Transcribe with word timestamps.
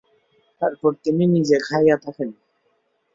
তারপর 0.61 0.91
তিনি 1.03 1.23
নিজে 1.35 1.57
খাইয়া 1.59 1.97
থাকেন। 1.97 2.29